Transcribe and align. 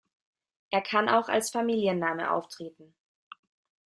Er 0.71 0.81
kann 0.81 1.09
auch 1.09 1.29
als 1.29 1.51
Familienname 1.51 2.31
auftreten. 2.31 2.95